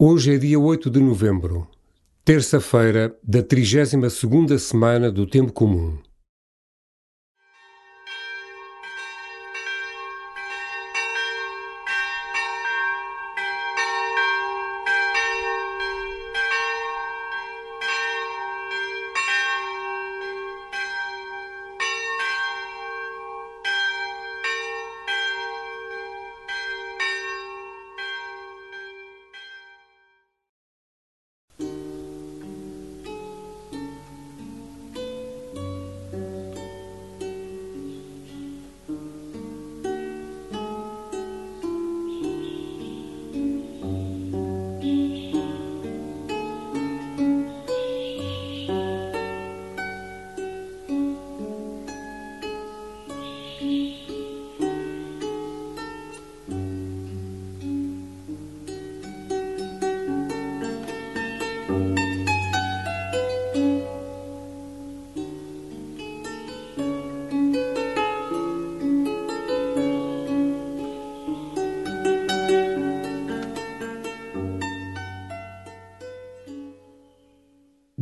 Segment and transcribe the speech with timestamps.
[0.00, 1.66] Hoje é dia 8 de novembro,
[2.24, 5.98] terça-feira da 32ª semana do Tempo Comum.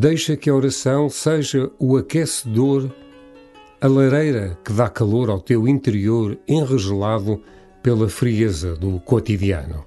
[0.00, 2.90] Deixa que a oração seja o aquecedor,
[3.78, 7.42] a lareira que dá calor ao teu interior enregelado
[7.82, 9.84] pela frieza do cotidiano.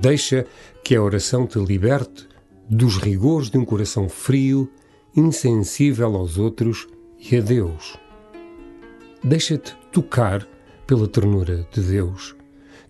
[0.00, 0.46] Deixa
[0.82, 2.26] que a oração te liberte
[2.68, 4.70] dos rigores de um coração frio,
[5.14, 6.86] insensível aos outros
[7.18, 7.96] e a Deus.
[9.22, 10.46] Deixa-te tocar
[10.86, 12.36] pela ternura de Deus,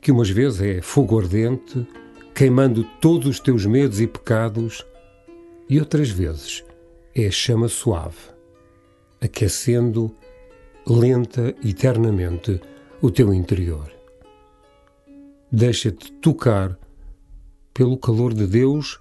[0.00, 1.86] que umas vezes é fogo ardente,
[2.34, 4.84] queimando todos os teus medos e pecados
[5.68, 6.64] e outras vezes
[7.14, 8.18] é chama suave,
[9.20, 10.14] aquecendo
[10.86, 12.60] lenta e eternamente
[13.00, 13.90] o teu interior.
[15.50, 16.78] Deixa-te tocar
[17.72, 19.00] pelo calor de Deus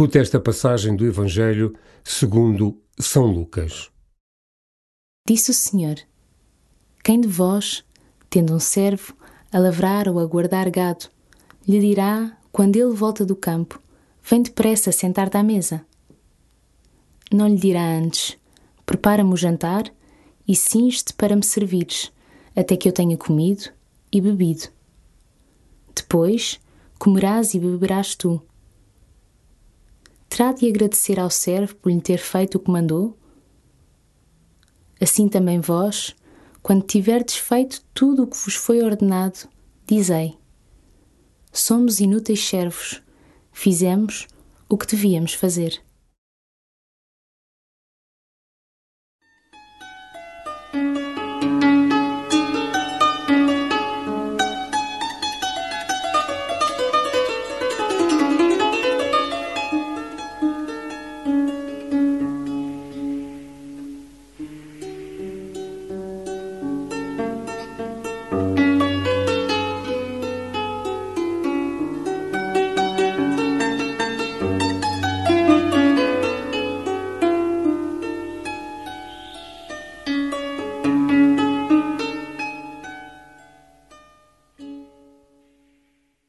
[0.00, 3.90] Escute esta passagem do Evangelho segundo São Lucas.
[5.28, 5.96] Disse o Senhor:
[7.04, 7.84] Quem de vós,
[8.30, 9.14] tendo um servo
[9.52, 11.04] a lavrar ou a guardar gado,
[11.68, 13.78] lhe dirá, quando ele volta do campo,
[14.22, 15.84] vem depressa sentar-te à mesa?
[17.30, 18.38] Não lhe dirá antes:
[18.86, 19.84] Prepara-me o jantar
[20.48, 22.10] e cinge-te para me servires,
[22.56, 23.64] até que eu tenha comido
[24.10, 24.68] e bebido.
[25.94, 26.58] Depois
[26.98, 28.40] comerás e beberás tu
[30.40, 33.14] terá de agradecer ao servo por lhe ter feito o que mandou?
[34.98, 36.16] Assim também vós,
[36.62, 39.40] quando tiverdes feito tudo o que vos foi ordenado,
[39.86, 40.38] dizei:
[41.52, 43.02] Somos inúteis servos,
[43.52, 44.28] fizemos
[44.66, 45.78] o que devíamos fazer.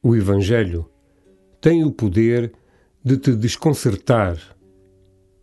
[0.04, 0.88] Evangelho
[1.60, 2.52] tem o poder
[3.04, 4.36] de te desconcertar.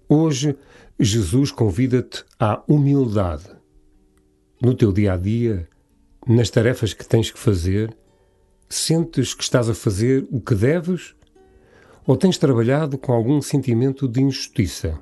[0.07, 0.55] Hoje,
[0.99, 3.49] Jesus convida-te à humildade.
[4.61, 5.67] No teu dia a dia,
[6.27, 7.95] nas tarefas que tens que fazer,
[8.67, 11.15] sentes que estás a fazer o que deves
[12.05, 14.99] ou tens trabalhado com algum sentimento de injustiça?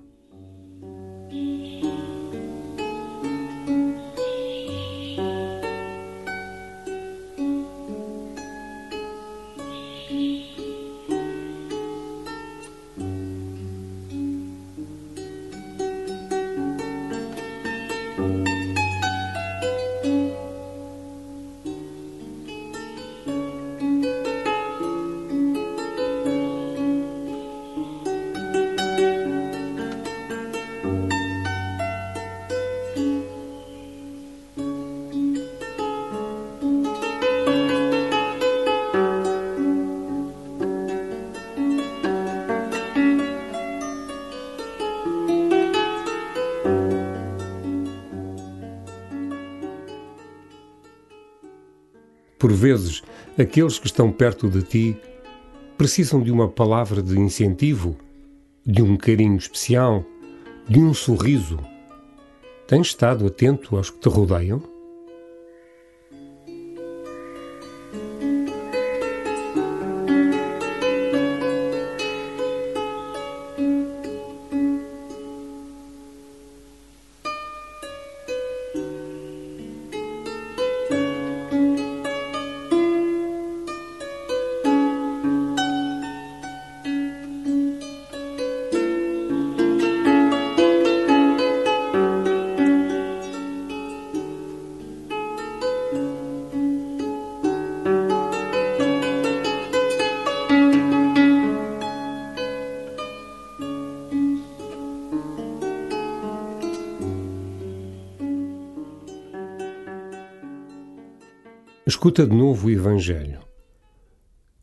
[52.47, 53.03] Por vezes,
[53.37, 54.97] aqueles que estão perto de ti
[55.77, 57.97] precisam de uma palavra de incentivo,
[58.65, 60.05] de um carinho especial,
[60.65, 61.59] de um sorriso.
[62.65, 64.63] Tens estado atento aos que te rodeiam?
[112.07, 113.41] Escuta de novo o Evangelho.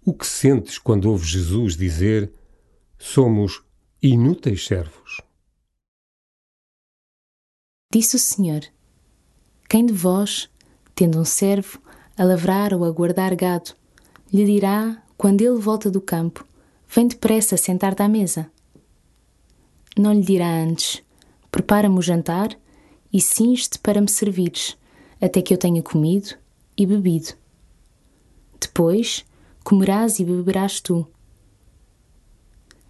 [0.02, 2.32] O que sentes quando ouves Jesus dizer:
[2.98, 3.62] Somos
[4.02, 5.20] inúteis servos?
[7.92, 8.62] Disse o Senhor:
[9.68, 10.48] Quem de vós,
[10.94, 11.82] tendo um servo
[12.16, 13.72] a lavrar ou a guardar gado,
[14.32, 16.46] lhe dirá, quando ele volta do campo:
[16.88, 18.50] Vem depressa sentar-te à mesa?
[19.98, 21.02] Não lhe dirá antes:
[21.50, 22.58] Prepara-me o jantar
[23.12, 24.78] e cinge-te para me servires,
[25.20, 26.42] até que eu tenha comido
[26.76, 27.34] e bebido.
[28.60, 29.24] Depois
[29.62, 31.06] comerás e beberás tu.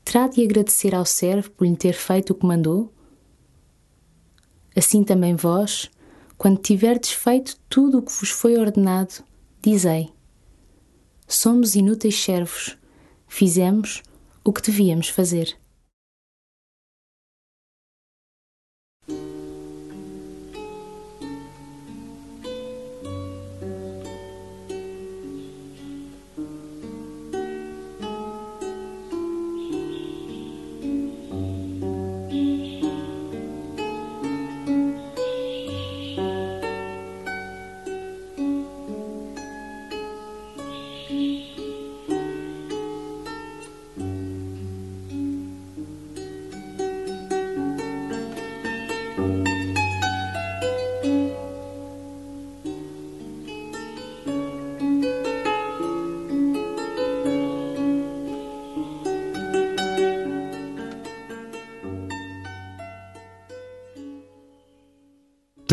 [0.05, 2.93] Terá de agradecer ao servo por lhe ter feito o que mandou?
[4.77, 5.91] Assim também vós,
[6.37, 9.25] quando tiverdes feito tudo o que vos foi ordenado,
[9.63, 10.13] dizei:
[11.27, 12.77] Somos inúteis servos,
[13.27, 14.03] fizemos
[14.45, 15.57] o que devíamos fazer.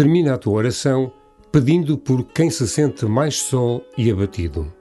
[0.02, 1.12] Termina a tua oração
[1.52, 4.81] pedindo por quem se sente mais só e abatido.